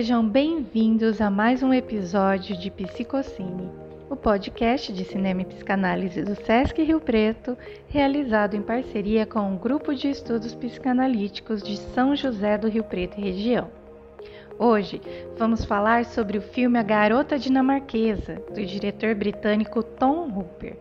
[0.00, 3.68] Sejam bem-vindos a mais um episódio de Psicocine,
[4.08, 7.54] o podcast de cinema e psicanálise do SESC Rio Preto,
[7.86, 13.20] realizado em parceria com o Grupo de Estudos Psicanalíticos de São José do Rio Preto
[13.20, 13.70] e região.
[14.58, 15.02] Hoje
[15.36, 20.78] vamos falar sobre o filme A Garota Dinamarquesa, do diretor britânico Tom Hooper.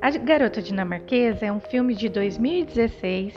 [0.00, 3.34] A Garota Dinamarquesa é um filme de 2016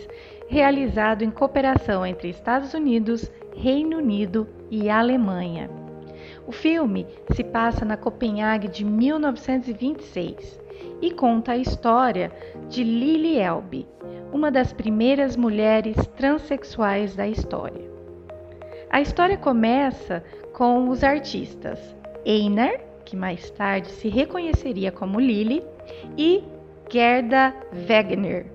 [0.48, 5.70] realizado em cooperação entre Estados Unidos, Reino Unido e Alemanha.
[6.46, 10.60] O filme se passa na Copenhague de 1926
[11.02, 12.32] e conta a história
[12.68, 13.88] de Lily Elbe,
[14.32, 17.90] uma das primeiras mulheres transexuais da história.
[18.90, 21.80] A história começa com os artistas
[22.26, 25.63] Einar, que mais tarde se reconheceria como Lily,
[26.18, 26.43] e
[26.90, 27.54] Gerda
[27.88, 28.46] Wegener.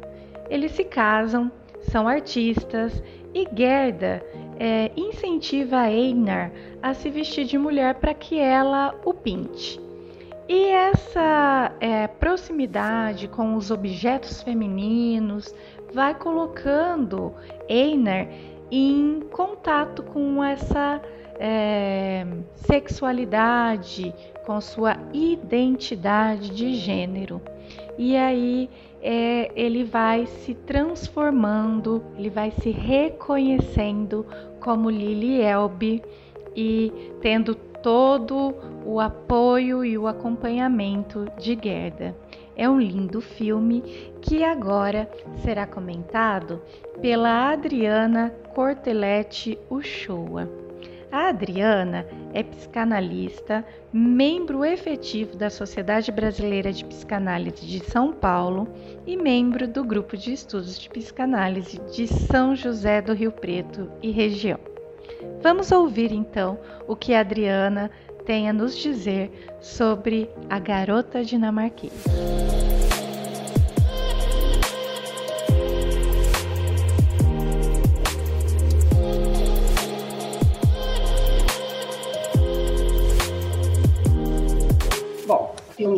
[0.51, 1.51] Eles se casam,
[1.91, 3.03] são artistas
[3.35, 4.25] e Gerda
[4.59, 9.81] é, incentiva Einar a se vestir de mulher para que ela o pinte.
[10.49, 15.55] E essa é, proximidade com os objetos femininos
[15.93, 17.33] vai colocando
[17.69, 18.29] Einar
[18.71, 21.01] em contato com essa
[21.39, 22.27] é,
[22.57, 27.41] sexualidade, com sua identidade de gênero.
[27.97, 28.69] E aí
[29.07, 34.27] é, ele vai se transformando, ele vai se reconhecendo
[34.61, 36.03] como Lily Elbe
[36.57, 38.55] e tendo todo
[38.87, 42.17] o apoio e o acompanhamento de Gerda.
[42.57, 43.83] É um lindo filme
[44.23, 45.11] que agora
[45.43, 46.63] será comentado
[47.03, 50.64] pela Adriana Cortelete Uchoa.
[51.15, 58.67] A Adriana é psicanalista, membro efetivo da Sociedade Brasileira de Psicanálise de São Paulo
[59.07, 64.11] e membro do Grupo de Estudos de Psicanálise de São José do Rio Preto e
[64.11, 64.59] região.
[65.41, 66.59] Vamos ouvir então
[66.89, 67.93] o que a Adriana
[68.27, 72.44] tem a nos dizer sobre a garota dinamarquesa.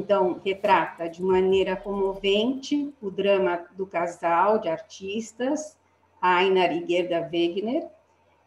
[0.06, 5.76] Então, retrata de maneira comovente o drama do casal de artistas,
[6.22, 7.88] Einar e Gerda Wegener,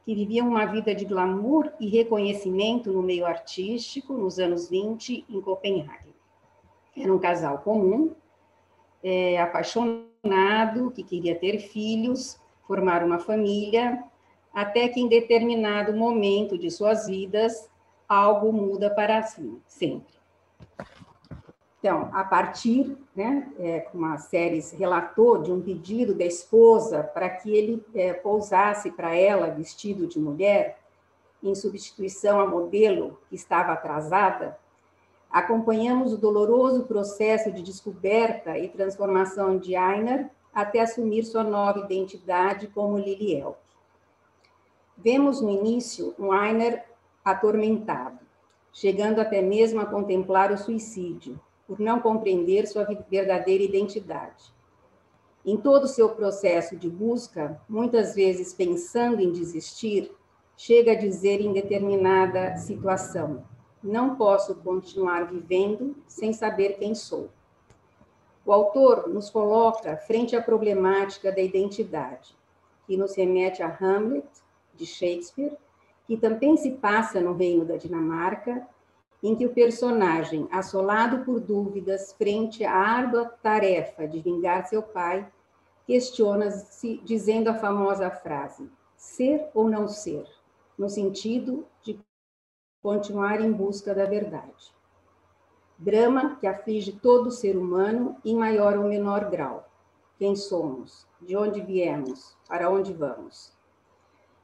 [0.06, 5.42] que viviam uma vida de glamour e reconhecimento no meio artístico nos anos 20 em
[5.42, 6.16] Copenhague.
[6.96, 8.16] Era um casal comum,
[9.04, 14.02] é, apaixonado, que queria ter filhos, formar uma família,
[14.54, 17.70] até que em determinado momento de suas vidas
[18.08, 19.22] algo muda para
[19.68, 20.20] sempre.
[21.80, 27.56] Então, a partir, né, é, uma série relatou de um pedido da esposa para que
[27.56, 30.78] ele é, pousasse para ela vestido de mulher,
[31.42, 34.60] em substituição a modelo que estava atrasada,
[35.32, 42.68] acompanhamos o doloroso processo de descoberta e transformação de Einar até assumir sua nova identidade
[42.68, 43.58] como Liliel.
[44.98, 46.84] Vemos no início um Einar
[47.24, 48.20] atormentado,
[48.74, 54.52] chegando até mesmo a contemplar o suicídio, por não compreender sua verdadeira identidade.
[55.46, 60.12] Em todo o seu processo de busca, muitas vezes pensando em desistir,
[60.58, 63.46] chega a dizer em determinada situação:
[63.84, 67.30] não posso continuar vivendo sem saber quem sou.
[68.44, 72.36] O autor nos coloca frente à problemática da identidade,
[72.88, 74.28] que nos remete a Hamlet,
[74.74, 75.56] de Shakespeare,
[76.08, 78.68] que também se passa no reino da Dinamarca
[79.22, 85.30] em que o personagem, assolado por dúvidas frente à árdua tarefa de vingar seu pai,
[85.86, 90.26] questiona-se dizendo a famosa frase: ser ou não ser,
[90.78, 92.00] no sentido de
[92.82, 94.74] continuar em busca da verdade.
[95.78, 99.68] Drama que aflige todo ser humano em maior ou menor grau.
[100.18, 101.08] Quem somos?
[101.22, 102.36] De onde viemos?
[102.48, 103.58] Para onde vamos?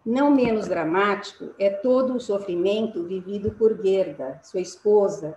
[0.05, 5.35] Não menos dramático é todo o sofrimento vivido por Gerda, sua esposa,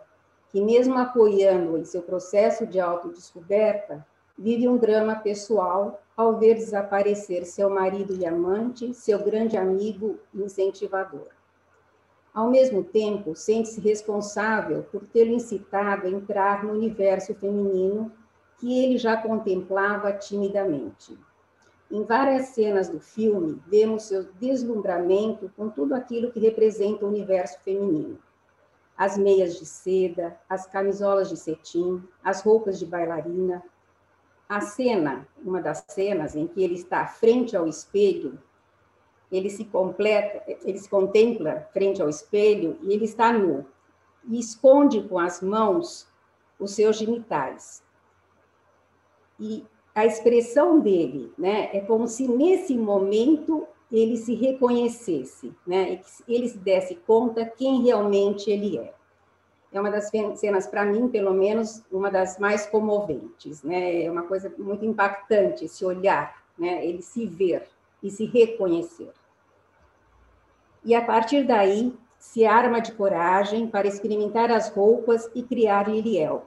[0.50, 4.06] que, mesmo apoiando-o em seu processo de autodescoberta,
[4.36, 10.42] vive um drama pessoal ao ver desaparecer seu marido e amante, seu grande amigo e
[10.42, 11.28] incentivador.
[12.34, 18.12] Ao mesmo tempo, sente-se responsável por tê-lo incitado a entrar no universo feminino
[18.58, 21.16] que ele já contemplava timidamente.
[21.90, 27.58] Em várias cenas do filme, vemos seu deslumbramento com tudo aquilo que representa o universo
[27.61, 28.19] feminino.
[28.96, 33.62] As meias de seda, as camisolas de cetim, as roupas de bailarina.
[34.46, 38.38] A cena, uma das cenas em que ele está frente ao espelho,
[39.31, 43.64] ele se completa, ele se contempla frente ao espelho e ele está nu
[44.26, 46.06] e esconde com as mãos
[46.58, 47.82] os seus genitais.
[49.38, 49.64] E
[49.94, 56.58] a expressão dele, né, é como se nesse momento ele se reconhecesse, né, ele se
[56.58, 58.94] desse conta quem realmente ele é.
[59.70, 64.05] É uma das cenas, para mim, pelo menos, uma das mais comoventes, né?
[64.05, 66.85] É uma coisa muito impactante esse olhar, né?
[66.87, 67.69] Ele se ver
[68.02, 69.12] e se reconhecer.
[70.82, 76.46] E a partir daí, se arma de coragem para experimentar as roupas e criar Liliel.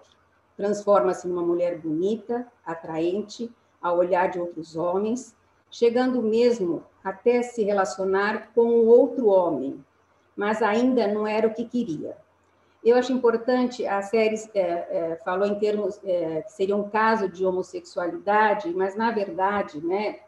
[0.62, 5.36] Transforma-se numa mulher bonita, atraente, ao olhar de outros homens,
[5.72, 9.84] chegando mesmo até se relacionar com outro homem,
[10.36, 12.16] mas ainda não era o que queria.
[12.84, 17.28] Eu acho importante, a série é, é, falou em termos é, que seria um caso
[17.28, 20.20] de homossexualidade, mas, na verdade, né,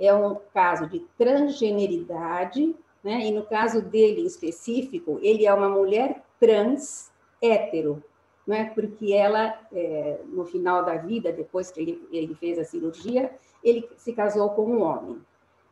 [0.00, 6.24] é um caso de transgeneridade, né, e no caso dele específico, ele é uma mulher
[6.40, 8.02] trans hétero,
[8.46, 8.70] né?
[8.74, 13.30] porque ela, é, no final da vida, depois que ele, ele, fez a cirurgia,
[13.62, 15.20] ele se casou com um homem.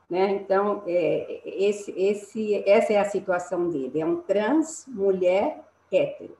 [0.08, 0.32] Né?
[0.32, 6.36] Então, é, esse, esse, essa é a situação dele, é um trans, mulher, hétero.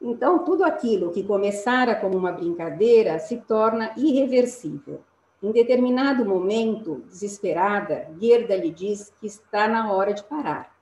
[0.00, 5.00] Então, tudo aquilo que começara como uma brincadeira se torna irreversível.
[5.42, 10.75] Em determinado momento, desesperada, Gerda lhe diz que está na hora de parar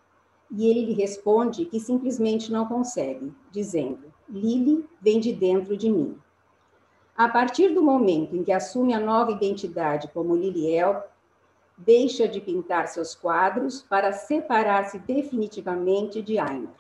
[0.57, 6.19] e ele lhe responde que simplesmente não consegue, dizendo: Lili vem de dentro de mim.
[7.17, 11.05] A partir do momento em que assume a nova identidade como Liliel,
[11.77, 16.75] deixa de pintar seus quadros para separar-se definitivamente de Ainer.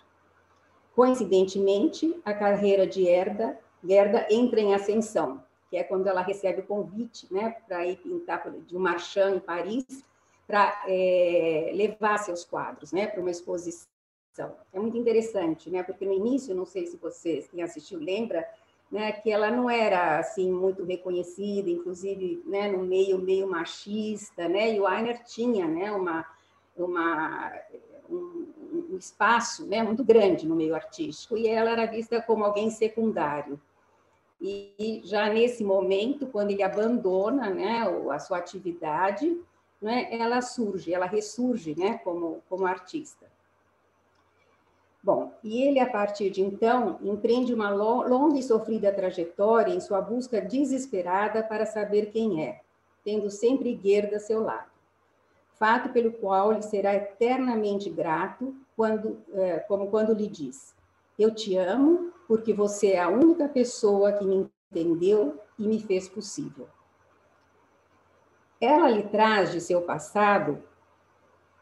[0.94, 6.66] Coincidentemente, a carreira de Gerda, Gerda entra em ascensão, que é quando ela recebe o
[6.66, 10.04] convite né, para ir pintar de um marchand em Paris,
[10.46, 13.88] para é, levar seus quadros né, para uma exposição.
[14.72, 18.46] É muito interessante, né, porque no início, não sei se vocês, quem assistiu lembra,
[18.90, 24.74] né, que ela não era assim muito reconhecida, inclusive né, no meio meio machista, né,
[24.74, 26.26] e o Ainer tinha né, uma,
[26.76, 27.52] uma,
[28.10, 28.46] um,
[28.90, 33.60] um espaço né, muito grande no meio artístico, e ela era vista como alguém secundário.
[34.40, 39.40] E já nesse momento, quando ele abandona né, a sua atividade,
[39.84, 43.26] né, ela surge, ela ressurge né, como, como artista.
[45.02, 50.00] Bom, e ele, a partir de então, empreende uma longa e sofrida trajetória em sua
[50.00, 52.62] busca desesperada para saber quem é,
[53.04, 54.70] tendo sempre Gerda a seu lado.
[55.58, 60.74] Fato pelo qual ele será eternamente grato, quando, é, como quando lhe diz:
[61.18, 66.08] Eu te amo porque você é a única pessoa que me entendeu e me fez
[66.08, 66.66] possível.
[68.64, 70.58] Ela lhe traz de seu passado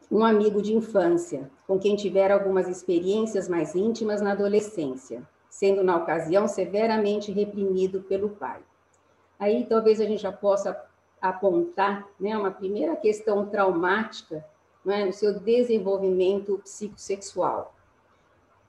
[0.08, 5.96] um amigo de infância, com quem tivera algumas experiências mais íntimas na adolescência, sendo na
[5.96, 8.60] ocasião severamente reprimido pelo pai.
[9.37, 10.81] Aí talvez a gente já possa
[11.20, 14.44] apontar né, uma primeira questão traumática
[14.84, 17.75] né, no seu desenvolvimento psicossexual.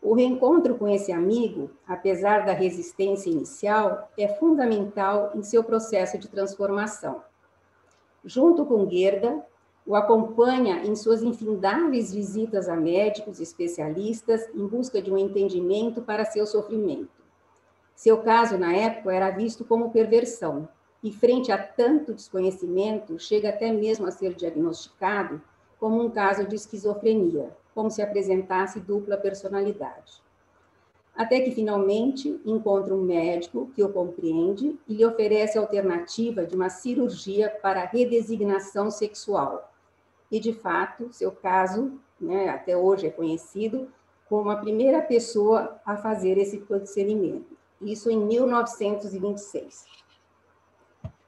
[0.02, 6.28] O reencontro com esse amigo, apesar da resistência inicial, é fundamental em seu processo de
[6.28, 7.22] transformação
[8.24, 9.46] junto com Gerda,
[9.86, 16.24] o acompanha em suas infindáveis visitas a médicos especialistas em busca de um entendimento para
[16.24, 17.22] seu sofrimento.
[17.96, 20.68] Seu caso, na época, era visto como perversão,
[21.04, 25.42] e frente a tanto desconhecimento, chega até mesmo a ser diagnosticado
[25.78, 30.23] como um caso de esquizofrenia, como se apresentasse dupla personalidade
[31.16, 36.56] até que finalmente encontra um médico que o compreende e lhe oferece a alternativa de
[36.56, 39.72] uma cirurgia para redesignação sexual.
[40.32, 43.88] E, de fato, seu caso, né, até hoje é conhecido
[44.28, 49.86] como a primeira pessoa a fazer esse procedimento, isso em 1926.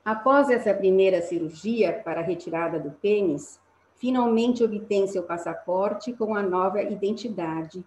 [0.03, 3.59] Após essa primeira cirurgia para a retirada do pênis,
[3.95, 7.83] finalmente obtém seu passaporte com a nova identidade,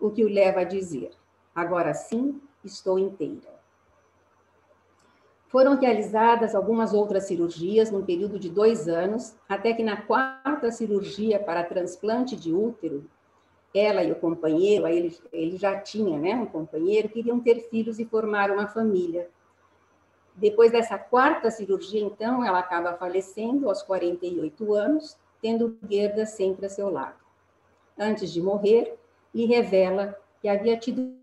[0.00, 1.10] o que o leva a dizer:
[1.58, 3.58] Agora sim, estou inteira.
[5.48, 11.40] Foram realizadas algumas outras cirurgias num período de dois anos, até que na quarta cirurgia
[11.40, 13.10] para transplante de útero,
[13.74, 18.04] ela e o companheiro, ele, ele já tinha né, um companheiro, queriam ter filhos e
[18.04, 19.28] formar uma família.
[20.36, 26.70] Depois dessa quarta cirurgia, então, ela acaba falecendo aos 48 anos, tendo Gerda sempre a
[26.70, 27.18] seu lado.
[27.98, 28.96] Antes de morrer,
[29.34, 31.17] lhe revela que havia tido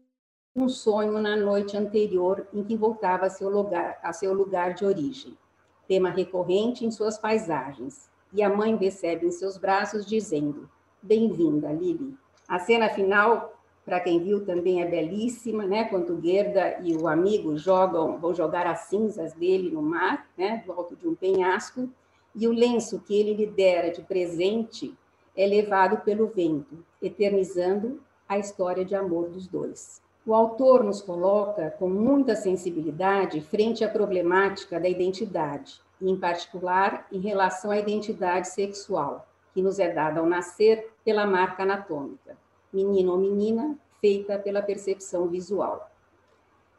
[0.58, 4.86] um sonho na noite anterior em que voltava a seu lugar, a seu lugar de
[4.86, 5.38] origem,
[5.86, 10.70] tema recorrente em suas paisagens, e a mãe recebe em seus braços, dizendo:
[11.02, 12.18] Bem-vinda, Lili.
[12.48, 15.84] A cena final, para quem viu, também é belíssima, né?
[15.84, 20.64] Quando Gerda e o amigo jogam, vão jogar as cinzas dele no mar, né?
[20.66, 21.90] Do alto de um penhasco,
[22.34, 24.98] e o lenço que ele lhe dera de presente
[25.36, 30.05] é levado pelo vento, eternizando a história de amor dos dois.
[30.28, 37.06] O autor nos coloca com muita sensibilidade frente à problemática da identidade, e em particular
[37.12, 42.36] em relação à identidade sexual, que nos é dada ao nascer pela marca anatômica,
[42.74, 45.92] menino ou menina, feita pela percepção visual.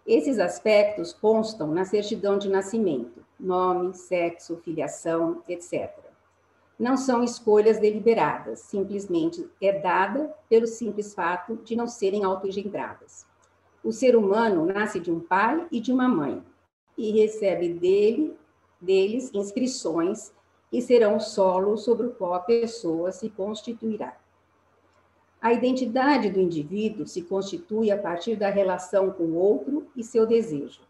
[0.05, 5.93] Esses aspectos constam na certidão de nascimento, nome, sexo, filiação, etc.
[6.77, 13.26] Não são escolhas deliberadas, simplesmente é dada pelo simples fato de não serem autoengendradas.
[13.87, 16.43] O ser humano nasce de um pai e de uma mãe
[16.99, 18.37] e recebe dele,
[18.81, 20.35] deles inscrições
[20.69, 24.17] que serão solo sobre o qual a pessoa se constituirá.
[25.41, 30.27] A identidade do indivíduo se constitui a partir da relação com o outro e seu
[30.27, 30.81] desejo.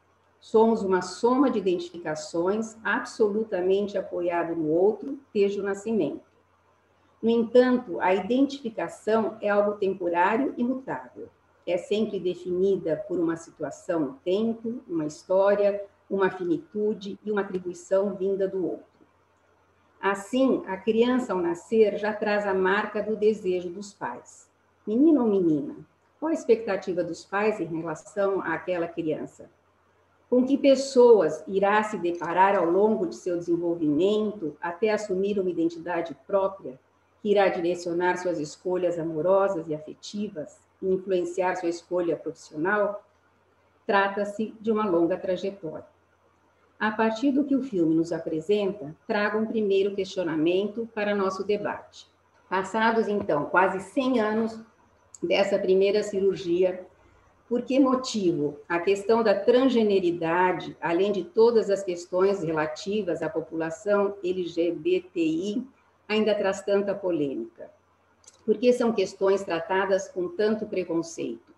[0.40, 6.24] Somos uma soma de identificações absolutamente apoiado no outro desde o nascimento.
[7.22, 11.28] No entanto, a identificação é algo temporário e mutável.
[11.66, 18.14] É sempre definida por uma situação no tempo, uma história, uma finitude e uma atribuição
[18.14, 18.96] vinda do outro.
[20.00, 24.48] Assim, a criança ao nascer já traz a marca do desejo dos pais.
[24.86, 25.74] Menino ou menina?
[26.20, 29.50] Qual a expectativa dos pais em relação àquela criança?
[30.30, 36.16] Com que pessoas irá se deparar ao longo de seu desenvolvimento até assumir uma identidade
[36.26, 36.78] própria,
[37.20, 43.04] que irá direcionar suas escolhas amorosas e afetivas influenciar sua escolha profissional?
[43.86, 45.86] Trata-se de uma longa trajetória.
[46.78, 52.06] A partir do que o filme nos apresenta, trago um primeiro questionamento para nosso debate.
[52.50, 54.60] Passados, então, quase 100 anos
[55.22, 56.86] dessa primeira cirurgia,
[57.48, 64.16] por que motivo a questão da transgeneridade, além de todas as questões relativas à população
[64.22, 65.66] LGBTI,
[66.08, 67.70] ainda traz tanta polêmica?
[68.46, 71.56] Por que são questões tratadas com tanto preconceito?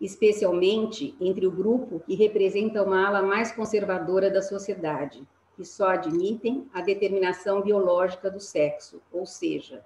[0.00, 6.68] especialmente entre o grupo que representa uma ala mais conservadora da sociedade, que só admitem
[6.74, 9.84] a determinação biológica do sexo, ou seja,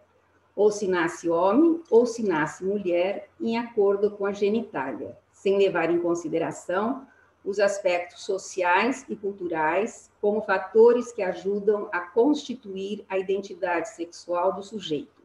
[0.56, 5.90] ou se nasce homem ou se nasce mulher em acordo com a genitália, sem levar
[5.90, 7.06] em consideração
[7.44, 14.62] os aspectos sociais e culturais como fatores que ajudam a constituir a identidade sexual do
[14.62, 15.17] sujeito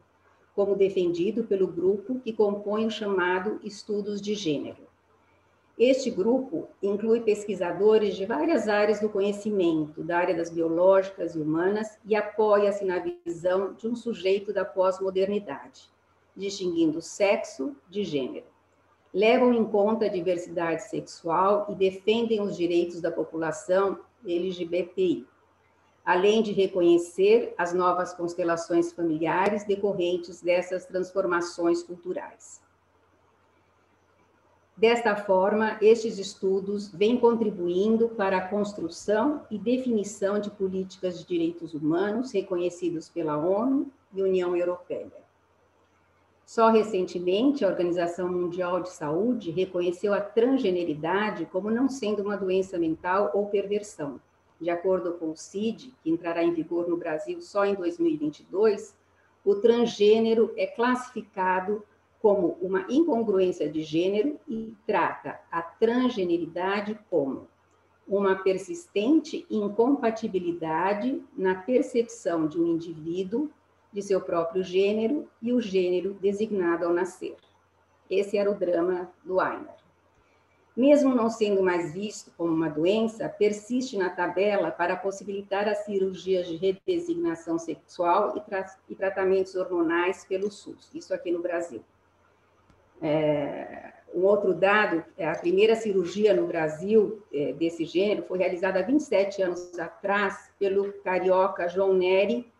[0.54, 4.84] como defendido pelo grupo que compõe o chamado Estudos de Gênero.
[5.76, 11.98] Este grupo inclui pesquisadores de várias áreas do conhecimento, da área das biológicas e humanas,
[12.04, 15.90] e apoia-se na visão de um sujeito da pós-modernidade,
[16.36, 18.46] distinguindo sexo de gênero.
[19.12, 25.26] Levam em conta a diversidade sexual e defendem os direitos da população LGBTI
[26.04, 32.62] além de reconhecer as novas constelações familiares decorrentes dessas transformações culturais.
[34.76, 41.74] Desta forma, estes estudos vêm contribuindo para a construção e definição de políticas de direitos
[41.74, 45.24] humanos reconhecidos pela ONU e União Europeia.
[46.44, 52.76] Só recentemente, a Organização Mundial de Saúde reconheceu a transgeneridade como não sendo uma doença
[52.76, 54.20] mental ou perversão,
[54.60, 58.96] de acordo com o CID, que entrará em vigor no Brasil só em 2022,
[59.44, 61.84] o transgênero é classificado
[62.20, 67.46] como uma incongruência de gênero e trata a transgeneridade como
[68.08, 73.50] uma persistente incompatibilidade na percepção de um indivíduo
[73.92, 77.36] de seu próprio gênero e o gênero designado ao nascer.
[78.08, 79.83] Esse era o drama do Ainer
[80.76, 86.48] mesmo não sendo mais visto como uma doença, persiste na tabela para possibilitar as cirurgias
[86.48, 91.84] de redesignação sexual e, tra e tratamentos hormonais pelo SUS, isso aqui no Brasil.
[93.00, 98.78] É, um outro dado, é, a primeira cirurgia no Brasil é, desse gênero foi realizada
[98.78, 102.52] há 27 anos atrás pelo carioca João Neri,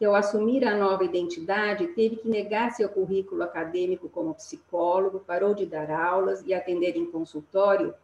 [0.00, 5.52] que, ao assumir a nova identidade, teve que negar seu currículo acadêmico como psicólogo, parou
[5.52, 7.94] de dar aulas e atender em consultório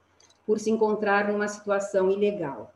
[0.46, 2.70] por se encontrar numa situação ilegal.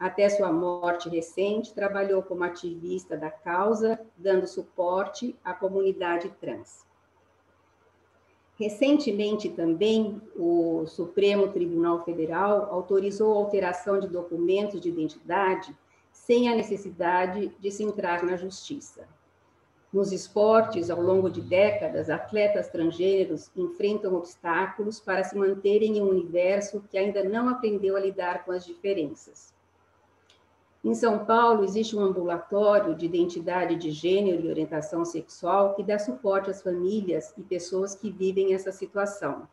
[0.00, 6.86] Até sua morte recente, trabalhou como ativista da causa, dando suporte à comunidade trans.
[8.58, 15.76] Recentemente também, o Supremo Tribunal Federal autorizou a alteração de documentos de identidade
[16.26, 19.06] sem a necessidade de se entrar na justiça.
[19.92, 26.08] Nos esportes, ao longo de décadas, atletas transgêneros enfrentam obstáculos para se manterem em um
[26.08, 29.52] universo que ainda não aprendeu a lidar com as diferenças.
[30.82, 35.98] Em São Paulo, existe um ambulatório de identidade de gênero e orientação sexual que dá
[35.98, 39.46] suporte às famílias e pessoas que vivem essa situação.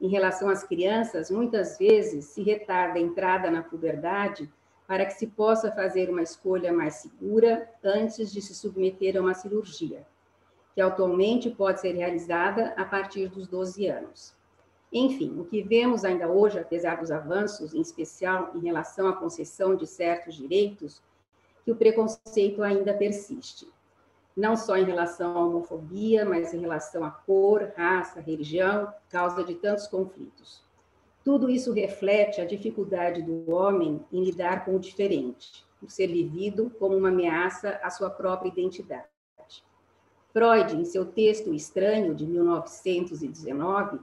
[0.00, 4.50] Em relação às crianças, muitas vezes se retarda a entrada na puberdade
[4.86, 9.34] para que se possa fazer uma escolha mais segura antes de se submeter a uma
[9.34, 10.06] cirurgia,
[10.74, 14.34] que atualmente pode ser realizada a partir dos 12 anos.
[14.92, 19.74] Enfim, o que vemos ainda hoje, apesar dos avanços, em especial em relação à concessão
[19.74, 21.02] de certos direitos,
[21.64, 23.66] que o preconceito ainda persiste.
[24.36, 29.54] Não só em relação à homofobia, mas em relação à cor, raça, religião, causa de
[29.54, 30.65] tantos conflitos.
[31.26, 36.70] Tudo isso reflete a dificuldade do homem em lidar com o diferente, por ser vivido
[36.78, 39.08] como uma ameaça à sua própria identidade.
[40.32, 43.98] Freud, em seu texto Estranho, de 1919,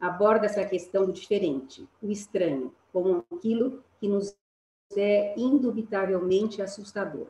[0.00, 4.34] aborda essa questão do diferente, o estranho, como aquilo que nos
[4.96, 7.26] é indubitavelmente assustador,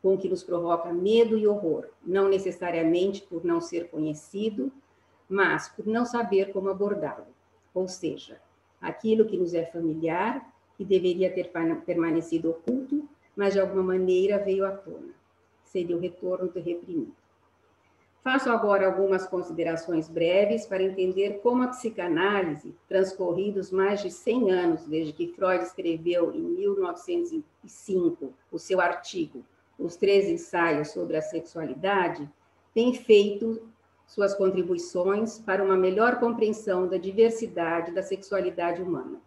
[0.00, 4.72] com que nos provoca medo e horror, não necessariamente por não ser conhecido,
[5.28, 7.34] mas por não saber como abordá-lo
[7.76, 8.40] ou seja,
[8.80, 11.52] aquilo que nos é familiar, que deveria ter
[11.84, 13.06] permanecido oculto,
[13.36, 15.14] mas de alguma maneira veio à tona.
[15.62, 17.14] Seria o retorno do reprimido.
[18.24, 24.86] Faço agora algumas considerações breves para entender como a psicanálise, transcorridos mais de 100 anos
[24.86, 29.44] desde que Freud escreveu em 1905 o seu artigo
[29.78, 32.28] Os Três Ensaios sobre a Sexualidade,
[32.74, 33.62] tem feito
[34.06, 39.20] suas contribuições para uma melhor compreensão da diversidade da sexualidade humana.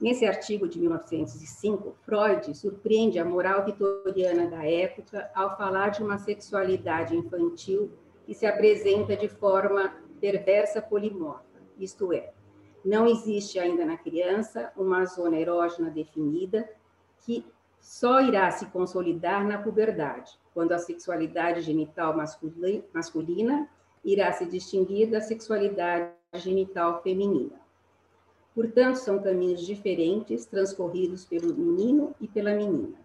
[0.00, 6.18] Nesse artigo de 1905, Freud surpreende a moral vitoriana da época ao falar de uma
[6.18, 7.90] sexualidade infantil
[8.26, 11.44] que se apresenta de forma perversa polimorfa,
[11.78, 12.32] isto é,
[12.84, 16.68] não existe ainda na criança uma zona erógena definida
[17.20, 17.44] que
[17.80, 22.16] só irá se consolidar na puberdade, quando a sexualidade genital
[22.92, 23.68] masculina
[24.06, 27.60] irá se distinguir da sexualidade genital feminina.
[28.54, 32.96] Portanto, são caminhos diferentes transcorridos pelo menino e pela menina.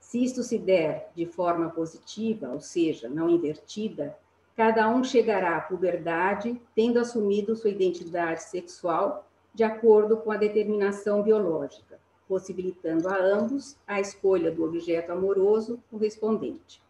[0.00, 4.14] Se isto se der de forma positiva, ou seja, não invertida,
[4.56, 11.22] cada um chegará à puberdade tendo assumido sua identidade sexual de acordo com a determinação
[11.22, 16.83] biológica, possibilitando a ambos a escolha do objeto amoroso correspondente.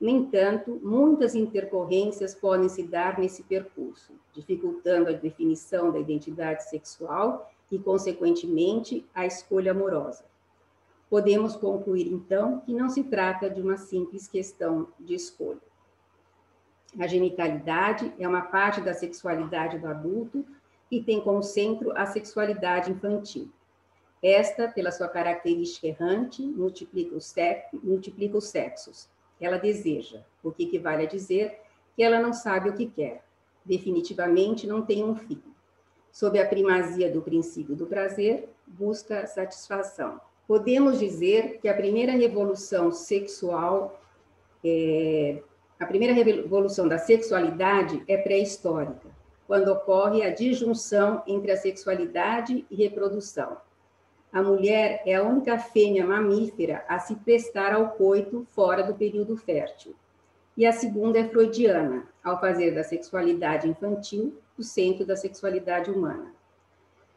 [0.00, 7.52] No entanto, muitas intercorrências podem se dar nesse percurso, dificultando a definição da identidade sexual
[7.70, 10.24] e, consequentemente, a escolha amorosa.
[11.10, 15.60] Podemos concluir, então, que não se trata de uma simples questão de escolha.
[16.98, 20.46] A genitalidade é uma parte da sexualidade do adulto
[20.90, 23.50] e tem como centro a sexualidade infantil.
[24.22, 27.34] Esta, pela sua característica errante, multiplica os,
[27.82, 29.08] multiplica os sexos,
[29.40, 31.58] ela deseja, o que equivale a dizer
[31.96, 33.24] que ela não sabe o que quer.
[33.64, 35.42] Definitivamente não tem um fim.
[36.12, 40.20] Sob a primazia do princípio do prazer, busca satisfação.
[40.46, 44.00] Podemos dizer que a primeira revolução sexual,
[44.64, 45.42] é,
[45.78, 49.08] a primeira revolução da sexualidade é pré-histórica,
[49.46, 53.56] quando ocorre a disjunção entre a sexualidade e reprodução
[54.32, 59.36] a mulher é a única fêmea mamífera a se prestar ao coito fora do período
[59.36, 59.94] fértil.
[60.56, 66.32] E a segunda é freudiana, ao fazer da sexualidade infantil o centro da sexualidade humana.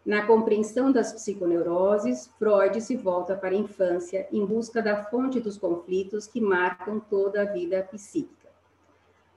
[0.04, 5.58] Na compreensão das psiconeuroses, Freud se volta para a infância em busca da fonte dos
[5.58, 8.50] conflitos que marcam toda a vida psíquica.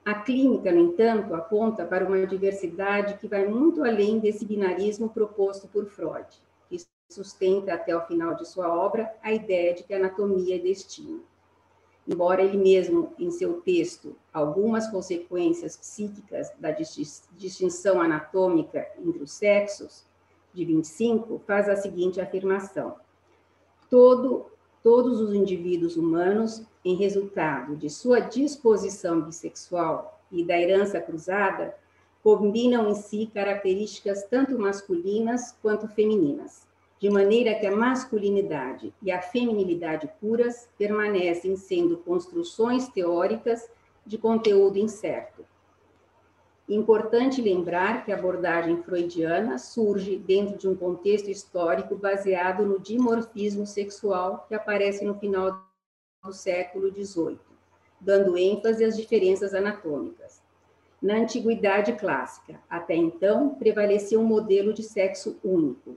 [0.02, 5.68] A clínica, no entanto, aponta para uma diversidade que vai muito além desse binarismo proposto
[5.68, 6.45] por Freud
[7.08, 11.22] sustenta até o final de sua obra a ideia de que anatomia é destino.
[12.06, 20.04] Embora ele mesmo, em seu texto, algumas consequências psíquicas da distinção anatômica entre os sexos,
[20.54, 22.96] de 25, faz a seguinte afirmação:
[23.90, 24.46] Todo,
[24.82, 31.76] todos os indivíduos humanos, em resultado de sua disposição bissexual e da herança cruzada,
[32.22, 36.66] combinam em si características tanto masculinas quanto femininas
[36.98, 43.68] de maneira que a masculinidade e a feminilidade puras permanecem sendo construções teóricas
[44.04, 45.44] de conteúdo incerto.
[46.68, 53.66] Importante lembrar que a abordagem freudiana surge dentro de um contexto histórico baseado no dimorfismo
[53.66, 55.64] sexual que aparece no final
[56.24, 57.38] do século XVIII,
[58.00, 60.42] dando ênfase às diferenças anatômicas.
[61.00, 65.96] Na antiguidade clássica, até então, prevalecia um modelo de sexo único,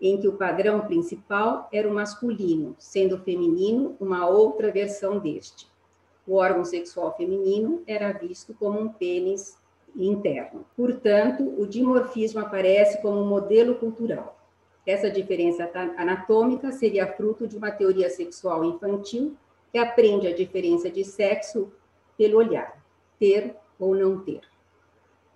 [0.00, 5.66] em que o padrão principal era o masculino, sendo o feminino uma outra versão deste.
[6.26, 9.56] O órgão sexual feminino era visto como um pênis
[9.96, 10.64] interno.
[10.76, 14.38] Portanto, o dimorfismo aparece como um modelo cultural.
[14.86, 19.36] Essa diferença anatômica seria fruto de uma teoria sexual infantil
[19.72, 21.70] que aprende a diferença de sexo
[22.16, 22.82] pelo olhar,
[23.18, 24.40] ter ou não ter.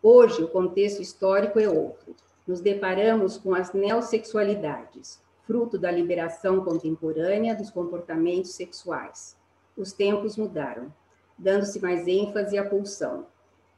[0.03, 2.15] Hoje, o contexto histórico é outro.
[2.53, 9.39] Nos deparamos com as neossexualidades, fruto da liberação contemporânea dos comportamentos sexuais.
[9.75, 10.93] Os tempos mudaram,
[11.39, 13.25] dando-se mais ênfase à pulsão,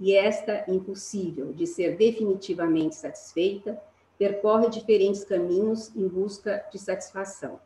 [0.01, 3.81] e esta, impossível de ser definitivamente satisfeita,
[4.19, 7.61] percorre diferentes caminhos em busca de satisfação.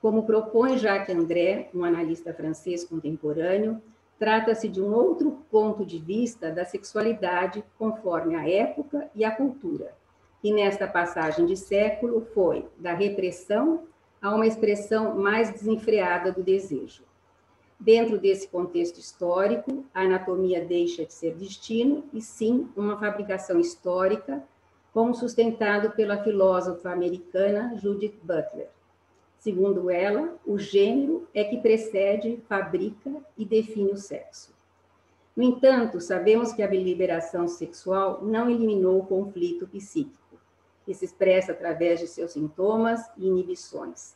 [0.00, 3.78] Como propõe Jacques André, um analista francês contemporâneo,
[4.18, 9.94] trata-se de um outro ponto de vista da sexualidade conforme a época e a cultura,
[10.44, 13.84] que nesta passagem de século foi da repressão
[14.20, 17.02] a uma expressão mais desenfreada do desejo.
[17.80, 24.44] Dentro desse contexto histórico, a anatomia deixa de ser destino e sim uma fabricação histórica,
[24.92, 28.68] como sustentado pela filósofa americana Judith Butler.
[29.38, 34.52] Segundo ela, o gênero é que precede, fabrica e define o sexo.
[35.34, 40.23] No entanto, sabemos que a liberação sexual não eliminou o conflito psíquico,
[40.84, 44.14] que se expressa através de seus sintomas e inibições.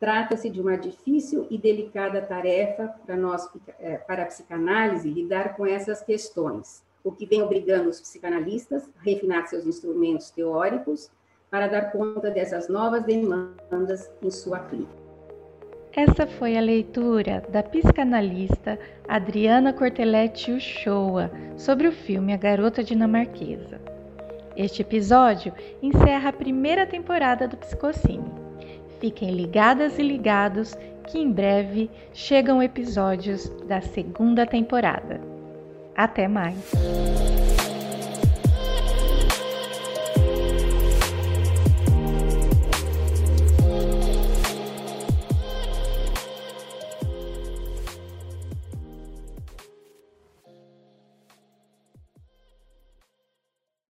[0.00, 3.48] Trata-se de uma difícil e delicada tarefa para nós,
[3.80, 9.02] é, para a psicanálise, lidar com essas questões, o que vem obrigando os psicanalistas a
[9.02, 11.10] refinar seus instrumentos teóricos
[11.50, 15.08] para dar conta dessas novas demandas em sua clínica.
[15.92, 23.97] Essa foi a leitura da psicanalista Adriana Corteletti Uchoa sobre o filme A Garota Dinamarquesa.
[24.58, 28.28] Este episódio encerra a primeira temporada do Psicocine.
[28.98, 35.20] Fiquem ligadas e ligados que em breve chegam episódios da segunda temporada.
[35.94, 37.27] Até mais!